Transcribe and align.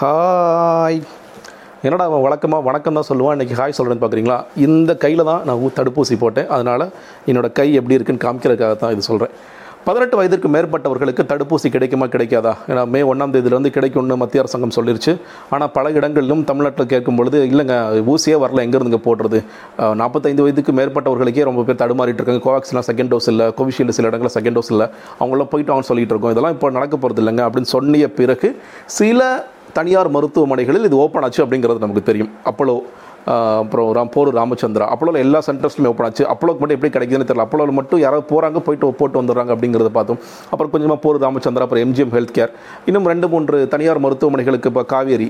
Hi. 0.00 0.98
என்னடா 1.82 2.04
அவன் 2.04 2.20
வழக்கமாக 2.20 2.62
வணக்கம் 2.62 2.94
தான் 2.94 3.06
சொல்லுவான் 3.08 3.36
இன்றைக்கி 3.36 3.54
ஹாய் 3.54 3.76
சொல்கிறேன்னு 3.78 4.02
பார்க்குறீங்களா 4.02 4.44
இந்த 4.56 4.94
கையில் 4.94 5.24
தான் 5.24 5.44
நான் 5.44 5.56
ஊ- 5.56 5.76
தடுப்பூசி 5.76 6.18
போட்டேன். 6.18 6.48
அதனால் 6.48 6.84
என்னோடய 7.26 7.52
கை 7.52 7.74
எப்படி 7.74 7.94
இருக்குன்னு 7.94 8.24
காமிக்கிறதுக்காக 8.24 8.76
தான் 8.76 8.92
இது 8.92 9.02
சொல்கிறேன் 9.02 9.34
பதினெட்டு 9.84 10.16
வயதிற்கு 10.16 10.48
மேற்பட்டவர்களுக்கு 10.48 11.22
தடுப்பூசி 11.28 11.70
கிடைக்குமா 11.70 12.06
கிடைக்காதா? 12.06 12.52
ஏன்னா 12.68 12.88
மே 12.88 13.02
ஒன்றாம் 13.02 13.32
தேதியிலேருந்து 13.34 13.70
கிடைக்கும்னு 13.70 14.16
மத்திய 14.16 14.42
அரசாங்கம் 14.42 14.74
சொல்லிருச்சு. 14.76 15.12
ஆனால் 15.50 15.70
பல 15.70 15.90
இடங்களிலும் 15.90 16.44
தமிழ்நாட்டில் 16.44 16.86
கேட்கும் 16.86 17.16
பொழுது 17.16 17.44
இல்லைங்க 17.50 17.74
ஊசியே 18.14 18.36
வரல 18.44 18.64
எங்கேருந்துங்க 18.66 19.00
போடுறது? 19.04 19.40
நாற்பத்தைந்து 19.94 20.42
வயதுக்கு 20.42 20.72
மேற்பட்டவர்களுக்கே 20.72 21.44
ரொம்ப 21.44 21.62
பேர் 21.62 21.80
தடுமாறிட்டு 21.82 22.22
இருக்காங்க. 22.22 22.44
கோவாக்சின்லாம் 22.48 22.88
செகண்ட் 22.90 23.12
டோஸ் 23.14 23.28
இல்லை 23.28 23.52
கோவிஷீல்டு 23.60 23.88
சில 23.88 24.08
இடங்களில் 24.08 24.36
செகண்ட் 24.38 24.58
டோஸ் 24.58 24.70
இல்லை. 24.70 24.88
அவங்களாம் 25.20 25.52
போயிட்டு 25.54 25.72
அவங்க 25.72 25.88
சொல்லிகிட்டு 25.90 26.16
இருக்கோம். 26.16 26.30
இதெல்லாம் 26.30 26.52
இப்போ 26.52 26.70
நடக்க 26.70 26.96
போகிறது 26.96 27.22
இல்லைங்க 27.24 27.44
அப்படின்னு 27.48 27.72
சொன்னிய 27.76 28.08
பிறகு 28.20 28.50
சில 28.84 29.20
தனியார் 29.78 30.14
மருத்துவமனைகளில் 30.16 30.88
இது 30.88 30.96
ஓப்பன் 31.04 31.24
ஆச்சு 31.26 31.40
அப்படிங்கிறது 31.44 31.84
நமக்கு 31.84 32.02
தெரியும். 32.08 32.30
அப்போலோ 32.50 32.76
அப்புறம் 33.34 33.88
ராம் 33.98 34.10
போர் 34.14 34.30
ராமச்சந்திரா. 34.38 34.86
அப்போலோவில் 34.94 35.22
எல்லா 35.26 35.38
சென்டர்ஸ்லையுமே 35.48 35.90
ஓப்பன் 35.92 36.06
ஆச்சு. 36.08 36.24
அப்போலோக்கு 36.32 36.60
மட்டும் 36.62 36.76
எப்படி 36.78 36.90
கிடைக்குதுன்னு 36.96 37.28
தெரியல. 37.30 37.44
அப்போலோவில் 37.46 37.76
மட்டும் 37.78 38.00
யாராவது 38.04 38.26
போகிறாங்க 38.32 38.58
போயிட்டு 38.66 38.92
போட்டு 39.00 39.18
வந்துடுறாங்க 39.20 39.50
அப்படிங்கிறத 39.54 39.90
பார்த்தோம். 39.98 40.20
அப்புறம் 40.52 40.72
கொஞ்சமாக 40.74 40.98
போர் 41.04 41.18
ராமச்சந்திரா 41.26 41.66
அப்புறம் 41.66 41.84
எம்ஜிஎம் 41.86 42.12
ஹெல்த் 42.16 42.34
கேர் 42.38 42.52
இன்னும் 42.90 43.08
ரெண்டு 43.12 43.28
மூன்று 43.32 43.56
தனியார் 43.74 44.00
மருத்துவமனைகளுக்கு 44.04 44.70
இப்போ 44.72 44.84
காவேரி 44.92 45.28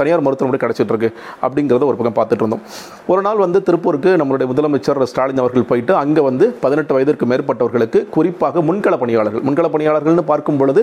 தனியார் 0.00 0.24
மருத்துவமனை 0.28 0.60
கிடச்சிட்டு 0.64 0.92
இருக்கு 0.94 1.10
அப்படிங்கிறத 1.46 1.86
ஒரு 1.90 1.98
பக்கம் 2.00 2.16
பார்த்துட்டு 2.20 2.44
இருந்தோம். 2.44 2.64
ஒரு 3.12 3.22
நாள் 3.26 3.42
வந்து 3.44 3.60
திருப்பூருக்கு 3.68 4.12
நம்மளுடைய 4.22 4.48
முதலமைச்சர் 4.52 5.02
ஸ்டாலின் 5.12 5.42
அவர்கள் 5.42 5.68
போயிட்டு 5.70 5.92
அங்கே 6.02 6.22
வந்து 6.28 6.44
பதினெட்டு 6.64 6.92
வயதிற்கு 6.96 7.24
மேற்பட்டவர்களுக்கு 7.32 8.00
குறிப்பாக 8.16 8.62
முன்கள 8.68 8.94
பணியாளர்கள் 9.02 9.44
முன்கள 9.48 9.68
பணியாளர்கள்னு 9.74 10.24
பார்க்கும் 10.32 10.58
பொழுது 10.60 10.80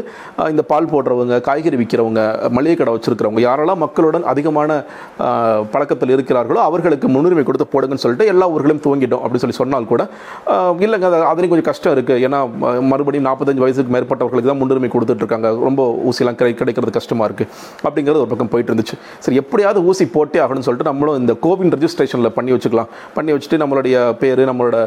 இந்த 0.54 0.64
பால் 0.72 0.92
போடுறவங்க 0.94 1.36
காய்கறி 1.48 1.78
விற்கிறவங்க 1.82 2.22
மளிகை 2.58 2.76
கடை 2.78 2.94
வச்சிருக்கிறவங்க 2.96 3.42
யாரெல்லாம் 3.48 3.82
மக்களுடன் 3.86 4.26
அதிகமான 4.32 4.70
பழக்கத்தில் 5.74 6.14
இருக்கிறார்கள் 6.16 6.51
அவர்களுக்கு 6.60 7.08
முன்னுரிமை 7.08 7.44
கொடுத்து 7.44 7.68
போடுங்கன்னு 7.74 8.04
சொல்லிட்டு 8.06 8.26
எல்லா 8.26 8.50
ஊர்களும் 8.50 8.82
துவங்கிட்டோம் 8.84 9.22
அப்படின்னு 9.24 9.44
சொல்லி 9.44 9.56
சொன்னால் 9.56 9.86
கூட 9.86 10.04
இல்லைங்க 10.80 11.06
அது 11.06 11.20
அதுலேயும் 11.32 11.54
கொஞ்சம் 11.54 11.70
கஷ்டம் 11.72 11.96
இருக்குது 11.98 12.22
ஏன்னா 12.28 12.40
ம- 12.62 12.82
மறுபடியும் 12.82 13.26
நாற்பத்தஞ்சு 13.26 13.64
வயசுக்கு 13.64 13.98
மேற்பட்டவர்களுக்கு 13.98 14.46
தான் 14.46 14.58
முன்னுரிமை 14.58 14.90
கொடுத்துட்ருக்காங்க 14.94 15.60
ரொம்ப 15.64 16.00
ஊசிலாம் 16.06 16.36
கிடை 16.36 16.54
கிடைக்கிறது 16.54 16.92
கஷ்டமாக 16.92 17.32
இருக்குது 17.32 17.50
அப்படிங்கிறது 17.84 18.20
ஒரு 18.22 18.28
பக்கம் 18.28 18.50
போயிட்டு 18.50 18.74
இருந்துச்சு. 18.74 18.96
சரி 19.20 19.38
எப்படியாவது 19.38 19.84
ஊசி 19.84 20.08
போட்டே 20.08 20.40
ஆகணும்னு 20.40 20.68
சொல்லிட்டு 20.68 20.92
நம்மளும் 20.92 21.20
இந்த 21.20 21.34
கோவின் 21.42 21.72
ரெஜிஸ்ட்ரேஷனில் 21.76 22.30
பண்ணி 22.30 22.52
வச்சுக்கலாம். 22.52 22.88
பண்ணி 23.14 23.32
வச்சுட்டு 23.32 23.62
நம்மளுடைய 23.64 24.12
பேர் 24.14 24.40
நம்மளோட 24.50 24.78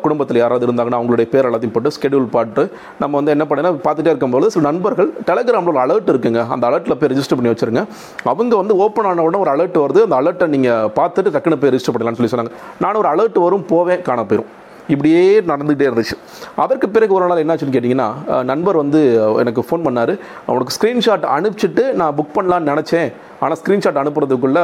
குடும்பத்தில் 0.00 0.36
யாராவது 0.36 0.66
இருந்தாங்கன்னா 0.66 0.98
அவங்களுடைய 1.00 1.28
பேர் 1.28 1.46
எல்லாத்தையும் 1.50 1.72
போட்டு 1.72 1.90
ஸ்கெடியூல் 1.96 2.26
பாட்டு 2.26 2.62
நம்ம 2.98 3.16
வந்து 3.16 3.30
என்ன 3.30 3.44
பண்ணேன்னா 3.48 3.88
பார்த்துட்டே 3.88 4.12
இருக்கும்போது 4.12 4.50
சில 4.50 4.70
நண்பர்கள் 4.70 5.12
டெலகிராமில் 5.26 5.68
ஒரு 5.68 5.82
அலர்ட் 5.84 6.10
இருக்குங்க. 6.12 6.48
அந்த 6.48 6.66
அலர்ட்டில் 6.70 6.94
போய் 6.94 7.10
ரெஜிஸ்டர் 7.10 7.38
பண்ணி 7.38 7.52
வச்சிருங்க. 7.52 7.86
அவங்க 8.24 8.56
வந்து 8.56 8.76
ஓப்பன் 8.76 9.04
ஆன 9.04 9.22
உடனே 9.22 9.42
ஒரு 9.42 9.50
அலர்ட் 9.54 9.78
வருது. 9.84 10.02
அந்த 10.02 10.16
அலர்ட்டை 10.20 10.46
நீங்கள் 10.46 10.90
பார்த்துட்டு 10.98 11.32
டக்குன்னு 11.34 11.60
போய் 11.62 11.72
ரிஜிஸ்டர் 11.74 11.94
பண்ணலாம்னு 11.94 12.20
சொல்லி 12.20 12.34
சொன்னாங்க. 12.34 12.52
நானும் 12.80 13.00
ஒரு 13.02 13.10
அலர்ட் 13.12 13.38
வரும் 13.46 13.66
போவேன் 13.66 14.02
காண 14.02 14.22
போயிடும் 14.22 14.50
இப்படியே 14.92 15.20
நடந்துகிட்டே 15.50 15.88
இருந்துச்சு. 15.88 16.16
அதற்கு 16.62 16.86
பிறகு 16.94 17.14
ஒரு 17.18 17.26
நாள் 17.28 17.42
என்னாச்சுன்னு 17.44 17.76
கேட்டிங்கன்னா 17.76 18.08
நண்பர் 18.52 18.82
வந்து 18.82 19.02
எனக்கு 19.42 19.62
ஃபோன் 19.68 19.84
பண்ணார். 19.86 20.14
அவனுக்கு 20.48 20.74
ஸ்க்ரீன்ஷாட் 20.78 21.24
அனுப்பிச்சிட்டு 21.36 21.84
நான் 22.00 22.16
புக் 22.18 22.34
பண்ணலான்னு 22.38 22.70
நினச்சேன். 22.72 23.08
ஆனால் 23.44 23.58
ஸ்க்ரீன்ஷாட் 23.60 23.98
அனுப்புறதுக்குள்ளே 24.00 24.62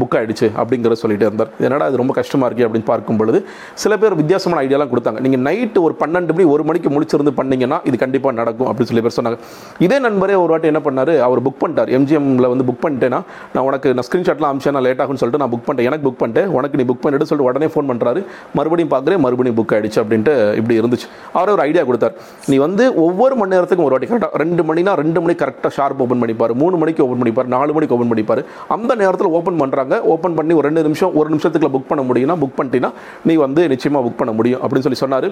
புக் 0.00 0.14
ஆகிடுச்சு 0.18 0.46
அப்படிங்கிற 0.60 0.94
சொல்லிட்டு 1.00 1.26
இருந்தார். 1.28 1.50
என்னடா 1.66 1.84
அது 1.90 2.00
ரொம்ப 2.00 2.12
கஷ்டமாக 2.18 2.46
இருக்குது 2.48 2.66
அப்படின்னு 2.68 2.88
பார்க்கும் 2.90 3.18
பொழுது 3.20 3.38
சில 3.82 3.96
பேர் 4.02 4.16
வித்தியாசமான 4.20 4.62
ஐடியாலாம் 4.66 4.90
கொடுத்தாங்க. 4.92 5.20
நீங்கள் 5.26 5.42
நைட்டு 5.48 5.78
ஒரு 5.86 5.94
பன்னெண்டு 6.00 6.34
மணி 6.36 6.46
ஒரு 6.54 6.62
மணிக்கு 6.68 6.90
முடிச்சிருந்து 6.94 7.32
பண்ணிங்கன்னா 7.40 7.78
இது 7.88 7.98
கண்டிப்பாக 8.04 8.34
நடக்கும் 8.40 8.68
அப்படின்னு 8.70 8.90
சொல்லி 8.90 9.04
பேர் 9.06 9.16
சொன்னாங்க. 9.18 9.38
இதே 9.86 9.98
நண்பரே 10.06 10.38
ஒரு 10.44 10.50
வாட்டி 10.54 10.70
என்ன 10.72 10.82
பண்ணார் 10.86 11.12
அவர் 11.26 11.42
புக் 11.48 11.60
பண்ணிட்டார். 11.62 11.92
எம்ஜிஎம்ல 11.98 12.48
வந்து 12.54 12.66
புக் 12.70 12.82
பண்ணிட்டேன்னா 12.86 13.20
நான் 13.54 13.64
உனக்கு 13.68 13.94
நான் 13.98 14.08
ஸ்க்ரீன்ஷாட்லாம் 14.08 14.52
அமிச்சேன் 14.54 14.76
நான் 14.78 14.86
லேட் 14.88 15.02
ஆகும்னு 15.04 15.22
சொல்லிட்டு 15.22 15.42
நான் 15.44 15.52
புக் 15.54 15.66
பண்ணிட்டேன். 15.68 15.90
எனக்கு 15.90 16.06
புக் 16.08 16.20
பண்ணிட்டேன். 16.22 16.50
உனக்கு 16.58 16.80
நீ 16.82 16.86
புக் 16.92 17.02
பண்ணிட்டு 17.04 17.28
சொல்லிட்டு 17.30 17.50
உடனே 17.50 17.70
ஃபோன் 17.74 17.90
பண்ணுறாரு 17.92 18.22
மறுபடியும் 18.58 18.92
பார்க்குறேன் 18.96 19.23
மறுபடியும் 19.24 19.58
புக் 19.60 19.74
ஆகிடுச்சு 19.76 20.00
அப்படின்ட்டு 20.02 20.34
இப்படி 20.60 20.76
இருந்துச்சு. 20.80 21.08
அவர் 21.38 21.52
ஒரு 21.54 21.64
ஐடியா 21.68 21.84
கொடுத்தார். 21.90 22.14
நீ 22.50 22.58
வந்து 22.66 22.84
ஒவ்வொரு 23.06 23.36
மணி 23.40 23.52
நேரத்துக்கும் 23.56 23.86
ஒரு 23.88 23.96
வாட்டி 23.96 24.10
கரெக்டாக 24.12 24.40
ரெண்டு 24.44 24.62
மணினா 24.68 24.94
ரெண்டு 25.02 25.20
மணி 25.24 25.36
கரெக்டாக 25.42 25.72
ஷார்ப் 25.78 26.02
ஓப்பன் 26.04 26.22
பண்ணிப்பார். 26.22 26.54
மூணு 26.62 26.76
மணிக்கு 26.82 27.02
ஓப்பன் 27.06 27.20
பண்ணிப்பார். 27.22 27.48
நாலு 27.56 27.72
மணிக்கு 27.76 27.96
ஓப்பன் 27.96 28.10
பண்ணிப்பார். 28.12 28.42
அந்த 28.76 28.92
நேரத்தில் 29.02 29.30
ஓப்பன் 29.38 29.60
பண்ணுறாங்க 29.62 29.94
ஓப்பன் 30.14 30.36
பண்ணி 30.38 30.54
ஒரு 30.58 30.66
ரெண்டு 30.68 30.82
நிமிஷம் 30.88 31.12
ஒரு 31.20 31.28
நிமிஷத்துக்குள்ள 31.34 31.72
புக் 31.76 31.88
பண்ண 31.90 32.02
முடியும்னா 32.08 32.36
புக் 32.42 32.56
பண்ணிட்டீங்கன்னா 32.58 32.92
நீ 33.28 33.36
வந்து 33.44 33.62
நிச்சயமாக 33.72 34.02
புக் 34.06 34.18
பண்ண 34.20 34.32
முடியும் 34.38 34.60
அப்படின்னு 34.62 34.86
சொல்லி 34.86 35.00
சொன்னார். 35.04 35.28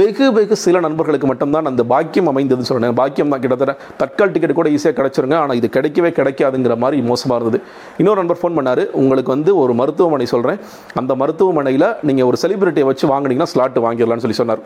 வெகு 0.00 0.26
வெகு 0.38 0.56
சில 0.64 0.80
நண்பர்களுக்கு 0.86 1.28
மட்டும்தான் 1.32 1.68
அந்த 1.72 1.82
பாக்கியம் 1.94 2.30
அமைந்ததுன்னு 2.32 2.68
சொல்கிறேன் 2.70 2.96
பாக்கியம் 3.00 3.32
தான் 3.34 3.42
கிட்டத்தட்ட 3.44 3.74
தட்கால் 4.02 4.32
டிக்கெட் 4.34 4.56
கூட 4.60 4.68
ஈஸியாக 4.76 4.94
கிடச்சிருங்க. 5.00 5.36
ஆனால் 5.42 5.56
இது 5.60 5.70
கிடைக்கவே 5.76 6.10
கிடைக்காதுங்கிற 6.18 6.76
மாதிரி 6.84 6.98
மோசமாக 7.10 7.38
இருந்தது. 7.40 7.60
இன்னொரு 8.00 8.18
நண்பர் 8.22 8.40
ஃபோன் 8.42 8.56
பண்ணார். 8.58 8.82
உங்களுக்கு 9.00 9.32
வந்து 9.36 9.52
ஒரு 9.62 9.72
மருத்துவமனை 9.80 10.26
சொல்கிறேன் 10.34 10.60
அந்த 11.02 11.12
மருத்துவமனையில் 11.22 11.88
நீங்கள் 12.10 12.28
ஒரு 12.30 12.38
செலிபிரிட்டியை 12.42 12.86
வச்சு 12.90 13.06
வாங்கினீங்கன்னா 13.30 13.52
ஸ்லாட் 13.52 13.84
வாங்கிடலாம்னு 13.86 14.24
சொல்லி 14.24 14.40
சொன்னார். 14.42 14.62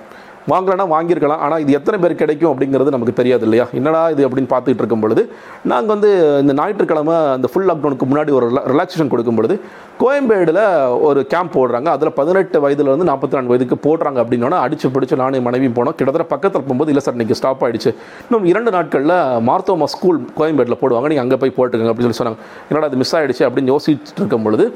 வாங்கலைன்னா 0.52 0.84
வாங்கியிருக்கலாம். 0.92 1.42
ஆனால் 1.44 1.60
இது 1.62 1.76
எத்தனை 1.76 1.96
பேர் 2.00 2.14
கிடைக்கும் 2.22 2.50
அப்படிங்கிறது 2.52 2.94
நமக்கு 2.94 3.14
தெரியாது 3.20 3.44
இல்லையா? 3.46 3.66
என்னடா 3.78 4.00
இது 4.14 4.22
அப்படின்னு 4.26 4.50
பார்த்துட்டு 4.50 4.82
இருக்கும் 4.82 5.04
பொழுது 5.04 5.22
நாங்கள் 5.70 5.92
வந்து 5.94 6.10
இந்த 6.42 6.52
ஞாயிற்றுக்கிழமை 6.58 7.14
அந்த 7.36 7.48
ஃபுல் 7.52 7.68
லாக்டவுனுக்கு 7.70 8.06
முன்னாடி 8.10 8.32
ஒரு 8.38 8.46
ரிலாக்ஸேஷன் 8.72 9.10
கொடுக்கும் 9.12 9.38
பொழுது 9.38 9.54
கோயம்பேடில் 10.02 10.60
ஒரு 11.08 11.20
கேம்ப் 11.32 11.54
போடுறாங்க. 11.56 11.88
அதில் 11.96 12.16
பதினெட்டு 12.18 12.60
வயதுலேருந்து 12.64 13.08
நாற்பத்தி 13.10 13.36
நாலு 13.36 13.50
வயதுக்கு 13.52 13.78
போடுறாங்க 13.86 14.18
அப்படின்னா 14.24 14.60
அடிச்சு 14.66 14.90
பிடிச்சு 14.96 15.20
நானும் 15.22 15.46
மனைவி 15.48 15.48
மனைவியும் 15.48 15.76
போனோம். 15.78 15.96
கிட்டத்தட்ட 15.98 16.26
பக்கத்தில் 16.34 16.64
போகும்போது 16.66 16.92
இல்லை 16.94 17.04
சார் 17.06 17.16
இன்னைக்கு 17.16 17.38
ஸ்டாப் 17.40 17.64
ஆகிடுச்சு 17.66 17.90
இன்னும் 18.26 18.48
இரண்டு 18.52 18.72
நாட்களில் 18.76 19.16
மார்த்தோமா 19.48 19.88
ஸ்கூல் 19.94 20.20
கோயம்பேட்டில் 20.40 20.80
போடுவாங்க. 20.82 21.08
நீங்கள் 21.12 21.26
அங்கே 21.26 21.38
போய் 21.44 21.56
போட்டுக்கோங்க 21.60 21.94
அப்படின்னு 21.94 22.08
சொல்லி 22.08 22.22
சொன்னாங்க. 22.22 22.40
என்னடா 22.68 22.88
அது 22.90 23.00
மிஸ் 23.04 23.16
ஆகிடுச்சு 23.20 23.46
அப்படின்னு 23.48 23.72
யோசிச்சுட்டு 23.74 24.20
இருக்கும் 24.22 24.46
பொழுது 24.48 24.66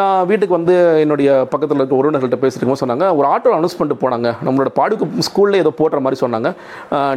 நான் 0.00 0.26
வீட்டுக்கு 0.28 0.54
வந்து 0.56 0.74
என்னுடைய 1.02 1.30
பக்கத்தில் 1.52 1.80
இருக்க 1.80 1.94
உறவினர்கள்ட்ட 1.98 2.36
பேசிட்டு 2.42 2.76
சொன்னாங்க 2.82 3.06
ஒரு 3.16 3.26
ஆட்டோ 3.30 3.50
அனௌன்ஸ் 3.56 3.76
பண்ணிட்டு 3.78 4.02
போனாங்க. 4.04 4.28
நம்மளோட 4.46 4.70
பாடுக்கு 4.78 5.24
ஸ்கூலில் 5.26 5.58
ஏதோ 5.62 5.70
போடுற 5.80 5.98
மாதிரி 6.04 6.18
சொன்னாங்க. 6.22 6.48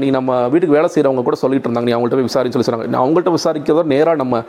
நீ 0.01 0.07
நம்ம 0.15 0.39
வீட்டுக்கு 0.53 0.75
வேலை 0.77 0.89
செய்கிறவங்க 0.93 1.23
கூட 1.27 1.37
சொல்லிட்டு 1.43 1.67
இருந்தாங்க. 1.67 1.87
நீ 1.89 1.95
அவங்கள்ட்ட 1.97 2.19
போய் 2.19 2.29
விசாரின்னு 2.29 2.55
சொல்லி 2.55 2.67
சொன்னாங்க. 2.69 2.87
நான் 2.93 3.03
அவங்கள்ட்ட 3.03 3.33
விசாரிக்கிறதோ 3.37 3.83
நேராக 3.93 4.19
நம்ம 4.23 4.41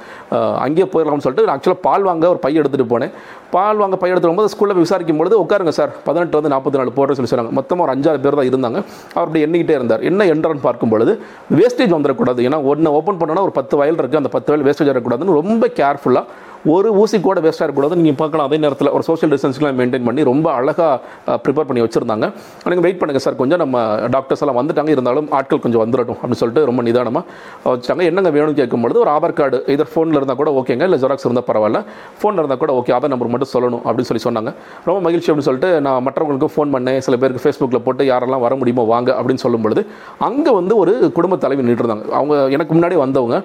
அங்கேயே 0.65 0.87
போயிடலாம்னு 0.95 1.27
சொல்லிட்டு 1.27 1.53
ஆக்சுவலாக 1.55 1.81
பால் 1.87 2.07
வாங்க 2.09 2.27
ஒரு 2.35 2.41
பையன் 2.47 2.61
எடுத்துகிட்டு 2.63 2.93
போனேன். 2.95 3.13
பால் 3.55 3.81
வாங்க 3.83 3.97
பையன் 4.01 4.15
எடுத்துகிட்டு 4.15 4.35
போகும்போது 4.35 4.55
ஸ்கூலில் 4.57 4.81
விசாரிக்கும் 4.87 5.21
பொழுது 5.23 5.39
உட்காருங்க 5.45 5.75
சார் 5.79 5.93
பதினெட்டு 6.09 6.39
வந்து 6.41 6.53
நாற்பத்தி 6.55 6.81
நாலு 6.81 6.97
போடுறேன்னு 6.99 7.21
சொல்லி 7.21 7.33
சொன்னாங்க. 7.35 7.55
மொத்தமாக 7.61 7.87
ஒரு 7.87 7.95
அஞ்சாறு 7.97 8.21
பேர் 8.27 8.39
தான் 8.41 8.51
இருந்தாங்க. 8.51 8.81
அவர் 9.15 9.25
அப்படி 9.27 9.45
எண்ணிக்கிட்டே 9.49 9.77
இருந்தார். 9.81 10.05
என்ன 10.13 10.27
என்றன்னு 10.35 10.67
பார்க்கும் 10.67 10.95
பொழுது 10.95 11.15
வேஸ்டேஜ் 11.61 11.97
வந்துடக்கூடாது. 11.99 12.43
ஏன்னா 12.49 12.61
ஒன்று 12.73 12.97
ஓப்பன் 13.01 13.21
பண்ணோன்னா 13.23 13.47
ஒரு 13.49 13.57
பத்து 13.61 13.77
வயல் 13.83 14.01
இருக்குது 14.03 14.23
அந்த 14.25 14.33
பத்து 14.37 14.51
வயல் 14.53 14.67
வேஸ்டேஜ் 14.69 14.93
வரக்கூடாதுன்னு 14.95 15.39
ரொம்ப 15.41 15.71
கேர்ஃபுல்லாக 15.81 16.27
ஒரு 16.75 16.89
ஊசி 17.01 17.17
கூட 17.27 17.39
வேஸ்ட்டாக 17.45 17.67
இருக்கக்கூடாது 17.67 17.97
நீங்கள் 18.01 18.19
பார்க்கலாம். 18.21 18.47
அதே 18.49 18.59
நேரத்தில் 18.65 18.91
ஒரு 18.97 19.05
சோஷியல் 19.09 19.33
டிஸ்டன்ஸ்லாம் 19.33 19.77
மெயின்டைன் 19.81 20.07
பண்ணி 20.09 20.23
ரொம்ப 20.31 20.47
அழகாக 20.59 21.37
ப்ரிப்பேர் 21.45 21.69
பண்ணி 21.69 21.83
வச்சுருந்தாங்க. 21.85 22.27
நீங்கள் 22.71 22.87
வெயிட் 22.87 23.01
பண்ணுங்கள் 23.01 23.25
சார் 23.27 23.39
கொஞ்சம் 23.43 23.61
நம்ம 23.65 23.85
டாக்டர்ஸ் 24.17 24.43
எல்லாம் 24.45 24.59
வந்துட்டாங்க. 24.61 24.91
இருந்தாலும் 24.97 25.29
ஆட்கள் 25.39 25.63
கொஞ்சம் 25.67 25.83
வந்துடட்டும் 25.85 26.19
அப்படின்னு 26.21 26.41
சொல்லிட்டு 26.43 26.65
ரொம்ப 26.71 26.83
நிதானமாக 26.89 27.25
வச்சுட்டாங்க. 27.73 28.05
என்னங்க 28.11 28.33
வேணும்னு 28.37 28.59
கேட்கும்பொழுது 28.61 29.01
ஒரு 29.05 29.13
ஆதார் 29.17 29.37
கார்டு 29.41 29.61
இதர் 29.75 29.91
ஃபோனில் 29.93 30.19
இருந்தால் 30.21 30.41
கூட 30.43 30.53
ஓகேங்க 30.61 30.89
இல்லை 30.89 31.01
ஜெராக்ஸ் 31.05 31.27
இருந்தால் 31.29 31.49
பரவாயில்ல. 31.51 31.81
ஃபோனில் 32.21 32.43
இருந்தால் 32.43 32.63
கூட 32.65 32.73
ஓகே 32.81 32.95
ஆதார் 32.99 33.13
நம்பர் 33.15 33.33
மட்டும் 33.35 33.53
சொல்லணும் 33.55 33.83
அப்படின்னு 33.87 34.11
சொல்லி 34.11 34.25
சொன்னாங்க. 34.29 34.53
ரொம்ப 34.89 34.99
மகிழ்ச்சி 35.07 35.29
அப்படின்னு 35.31 35.49
சொல்லிட்டு 35.51 35.71
நான் 35.89 36.05
மற்றவங்களுக்கும் 36.09 36.55
ஃபோன் 36.57 36.73
பண்ணேன். 36.77 37.01
சில 37.09 37.17
பேருக்கு 37.23 37.45
ஃபேஸ்புக்கில் 37.45 37.85
போட்டு 37.89 38.05
யாரெல்லாம் 38.13 38.45
வர 38.47 38.55
முடியுமோ 38.63 38.87
வாங்க 38.95 39.11
அப்படின்னு 39.21 39.45
சொல்லும்பொழுது 39.47 39.85
அங்கே 40.31 40.55
வந்து 40.61 40.75
ஒரு 40.83 40.95
குடும்ப 41.19 41.41
தலைவி 41.47 41.69
நின்றுருந்தாங்க 41.71 42.07
அவங்க 42.21 42.35
எனக்கு 42.59 42.73
முன்னாடி 42.79 42.99
வந்தவங்க 43.05 43.39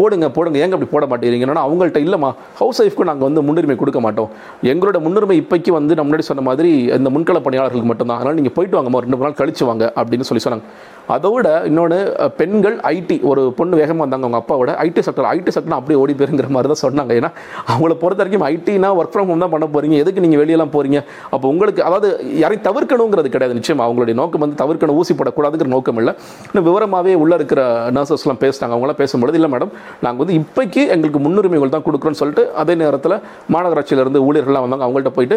போடுங்க 0.00 0.26
போடுங்க. 0.36 0.56
ஏங்க 0.64 0.74
அப்படி 0.76 0.90
போட 0.94 1.04
மாட்டேங்கிறீங்கன்னா 1.10 1.64
அவங்கள்ட்ட 1.66 2.00
இல்லைம்மா 2.06 2.30
ஹவுஸ் 2.60 2.80
ஒய்ஃப்க்கு 2.82 3.08
நாங்கள் 3.10 3.28
வந்து 3.28 3.42
முன்னுரிமை 3.48 3.76
கொடுக்க 3.82 4.00
மாட்டோம். 4.06 4.30
எங்களோட 4.72 4.98
முன்னுரிமை 5.06 5.36
இப்போக்கி 5.42 5.70
வந்து 5.78 5.96
நம்ம 5.96 6.06
முன்னாடி 6.08 6.26
சொன்ன 6.30 6.44
மாதிரி 6.50 6.70
இந்த 6.98 7.10
முன்கள 7.14 7.40
பணியாளர்களுக்கு 7.46 7.90
மட்டும்தான். 7.92 8.18
அதனால் 8.20 8.38
நீங்கள் 8.40 8.56
போயிட்டு 8.58 8.78
வாங்கம்மா 8.78 9.02
ரெண்டு 9.04 9.16
மூணு 9.18 9.28
நாள் 9.28 9.40
கழிச்சு 9.40 9.64
வாங்க 9.70 9.84
அப்படின்னு 10.00 10.28
சொல்லி 10.30 10.44
சொன்னாங்க. 10.46 10.66
அதோட 11.14 11.48
இன்னொன்று 11.68 11.98
பெண்கள் 12.38 12.74
ஐடி 12.94 13.16
ஒரு 13.30 13.42
பொண்ணு 13.58 13.74
வேகமாக 13.80 14.04
வந்தாங்க 14.04 14.24
அவங்க 14.26 14.40
அப்பாவோட. 14.40 14.70
ஐடி 14.86 15.02
செக்டர் 15.06 15.28
ஐடி 15.34 15.50
செக்டர் 15.56 15.76
அப்படியே 15.76 15.98
ஓடி 16.02 16.14
போயிருங்கிற 16.18 16.48
மாதிரி 16.56 16.70
தான் 16.72 16.80
சொன்னாங்க. 16.82 17.12
ஏன்னா 17.20 17.30
அவங்கள 17.72 17.94
பொறுத்த 18.02 18.20
வரைக்கும் 18.22 18.44
ஐடினா 18.50 18.88
ஒர்க் 18.98 19.12
ஃப்ரம் 19.14 19.30
ஹோம் 19.30 19.44
தான் 19.44 19.52
பண்ண 19.54 19.66
போகிறீங்க 19.74 19.96
எதுக்கு 20.02 20.24
நீங்கள் 20.24 20.40
வெளியெல்லாம் 20.42 20.72
போகிறீங்க 20.74 20.98
அப்போ 21.34 21.46
உங்களுக்கு 21.52 21.80
அதாவது 21.88 22.08
யாரையும் 22.42 22.64
தவிர்க்கணுங்கிறது 22.68 23.30
கிடையாது 23.36 23.56
நிச்சயம். 23.58 23.82
அவங்களுடைய 23.86 24.16
நோக்கம் 24.20 24.44
வந்து 24.44 24.58
தவிர்க்கணும் 24.62 24.98
ஊசி 25.02 25.16
போடக்கூடாதுங்கிற 25.20 25.70
நோக்கம் 25.76 26.00
இல்லை. 26.02 26.14
இன்னும் 26.50 26.66
விவரமாகவே 26.68 27.14
உள்ளே 27.22 27.38
இருக்கிற 27.40 27.62
நர்சஸ்லாம் 27.98 28.42
பேசுகிறாங்க 28.44 28.74
அவங்களாம் 28.76 29.00
பேசும்பொழுது 29.02 29.40
இல்லை 29.40 29.50
மேடம் 29.54 29.72
நாங்கள் 30.06 30.22
வந்து 30.24 30.36
இப்போக்கி 30.42 30.84
எங்களுக்கு 30.96 31.22
முன்னுரிமைகள் 31.28 31.74
தான் 31.76 31.86
கொடுக்குறோன்னு 31.88 32.22
சொல்லிட்டு 32.22 32.44
அதே 32.62 32.74
நேரத்தில் 32.82 33.16
மாநகராட்சியிலேருந்து 33.54 34.20
ஊழியர்கள்லாம் 34.28 34.64
வந்தாங்க 34.66 34.84
அவங்கள்ட்ட 34.86 35.12
போயிட்டு 35.18 35.36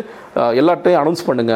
எல்லாட்டையும் 0.62 1.00
அனௌன்ஸ் 1.02 1.24
பண்ணுங்க. 1.30 1.54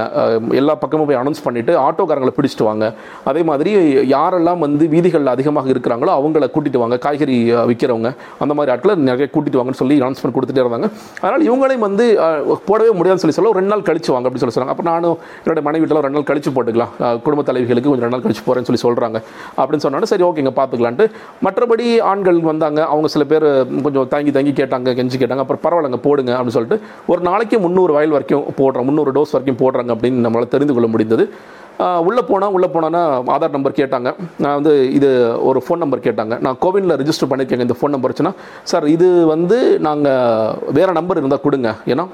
எல்லா 0.61 0.75
பக்கமும் 0.83 1.07
போய் 1.09 1.19
அனௌன்ஸ் 1.21 1.43
பண்ணிவிட்டு 1.47 1.73
ஆட்டோக்காரங்களை 1.85 2.33
பிடிச்சிட்டு 2.37 2.67
வாங்க. 2.69 2.85
அதே 3.31 3.43
மாதிரி 3.49 3.73
யாரெல்லாம் 4.15 4.61
வந்து 4.65 4.85
வீதிகளில் 4.95 5.33
அதிகமாக 5.35 5.69
இருக்கிறாங்களோ 5.75 6.13
அவங்கள 6.19 6.49
கூட்டிட்டு 6.55 6.81
வாங்க. 6.83 6.97
காய்கறி 7.05 7.37
விற்கிறவங்க 7.71 8.11
அந்த 8.45 8.53
மாதிரி 8.59 8.73
ஆட்களை 8.75 8.95
நிறைய 9.09 9.27
கூட்டிகிட்டு 9.35 9.61
வாங்கன்னு 9.61 9.81
சொல்லி 9.83 9.97
அனௌன்ஸ்மெண்ட் 10.03 10.37
கொடுத்துட்டே 10.37 10.63
இருந்தாங்க. 10.65 10.89
அதனால் 11.23 11.45
இவங்களையும் 11.49 11.85
வந்து 11.87 12.07
போடவே 12.69 12.91
முடியாதுன்னு 12.99 13.23
சொல்லி 13.23 13.37
சொல்ல 13.37 13.51
ஒரு 13.53 13.59
ரெண்டு 13.61 13.73
நாள் 13.73 13.85
கழிச்சு 13.89 14.11
வாங்க 14.15 14.25
அப்படின்னு 14.27 14.43
சொல்லி 14.43 14.57
சொல்கிறாங்க 14.57 14.75
அப்போ 14.75 14.85
நானும் 14.91 15.17
என்னோட 15.43 15.61
மனைவி 15.67 15.89
ரெண்டு 15.93 16.17
நாள் 16.17 16.29
கழிச்சு 16.31 16.51
போட்டுக்கலாம். 16.57 16.91
குடும்ப 17.25 17.43
தலைவிகளுக்கு 17.49 17.89
கொஞ்சம் 17.89 18.05
ரெண்டு 18.07 18.17
நாள் 18.17 18.25
கழிச்சு 18.25 18.43
போகிறேன்னு 18.47 18.69
சொல்லி 18.69 18.83
சொல்கிறாங்க 18.85 19.17
அப்படின்னு 19.59 19.85
சொன்னாலும் 19.85 20.11
சரி 20.11 20.25
ஓகேங்க 20.29 20.53
பார்த்துக்கலான்ட்டு 20.59 21.05
மற்றபடி 21.45 21.87
ஆண்கள் 22.11 22.39
வந்தாங்க. 22.51 22.79
அவங்க 22.93 23.07
சில 23.15 23.23
பேர் 23.31 23.45
கொஞ்சம் 23.85 24.07
தங்கி 24.13 24.31
தங்கி 24.37 24.53
கேட்டாங்க 24.59 24.93
கெஞ்சி 24.99 25.17
கேட்டாங்க. 25.21 25.44
அப்புறம் 25.45 25.63
பரவாயில்லைங்க 25.65 26.01
போடுங்க 26.07 26.33
அப்படின்னு 26.38 26.57
சொல்லிட்டு 26.59 26.80
ஒரு 27.13 27.21
நாளைக்கு 27.30 27.59
முந்நூறு 27.65 27.94
வயல் 27.97 28.15
வரைக்கும் 28.18 28.47
போடுறோம் 28.62 28.88
முந்நூறு 28.89 29.13
டோஸ் 29.18 29.36
வரைக்கும் 29.38 29.62
போடுறாங்க 29.63 29.92
அப்படின்னு 29.97 30.25
நம்மளால் 30.27 30.56
தெரிந்து 30.56 30.75
கொள்ள 30.77 30.89
முடிந்தது. 30.95 31.25
உள்ளே 32.07 32.21
போனால் 32.27 32.53
உள்ளே 32.56 32.68
போனோன்னா 32.74 33.00
ஆதார் 33.33 33.56
நம்பர் 33.56 33.74
கேட்டாங்க. 33.80 34.09
நான் 34.44 34.56
வந்து 34.57 34.74
இது 34.97 35.09
ஒரு 35.50 35.59
ஃபோன் 35.63 35.81
நம்பர் 35.83 36.06
கேட்டாங்க. 36.06 36.36
நான் 36.45 36.59
கோவினில் 36.65 36.97
ரிஜிஸ்டர் 37.01 37.30
பண்ணியிருக்கேங்க 37.31 37.65
இந்த 37.68 37.77
ஃபோன் 37.80 37.94
நம்பர் 37.95 38.12
வச்சுன்னா 38.12 38.33
சார் 38.71 38.86
இது 38.95 39.07
வந்து 39.33 39.57
நாங்கள் 39.88 40.71
வேறு 40.77 40.97
நம்பர் 41.00 41.19
இருந்தால் 41.21 41.44
கொடுங்க. 41.48 41.71
ஏன்னா 41.94 42.06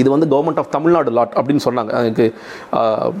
இது 0.00 0.08
வந்து 0.14 0.28
கவர்மெண்ட் 0.32 0.60
ஆஃப் 0.62 0.70
தமிழ்நாடு 0.76 1.10
லாட் 1.18 1.34
அப்படின்னு 1.40 1.62
சொன்னாங்க. 1.66 1.90
எனக்கு 2.02 2.26